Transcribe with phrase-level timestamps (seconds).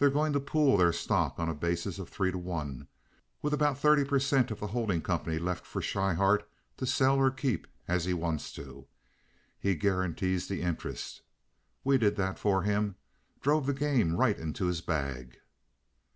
[0.00, 2.88] "They're going to pool their stock on a basis of three to one,
[3.42, 4.50] with about thirty per cent.
[4.50, 6.42] of the holding company left for Schryhart
[6.78, 8.88] to sell or keep, as he wants to.
[9.56, 11.22] He guarantees the interest.
[11.84, 15.38] We did that for him—drove the game right into his bag."